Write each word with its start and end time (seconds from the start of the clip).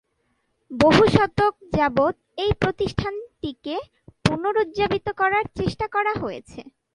বহু 0.71 1.03
শতক 1.07 1.53
যাবত 1.75 2.15
এই 2.37 2.51
প্রতিষ্ঠানটিকে 2.61 3.75
পুনরুজ্জীবিত 4.25 5.07
করার 5.17 5.45
চেষ্টা 5.57 5.85
করা 5.87 6.13
হয়েছে। 6.13 6.61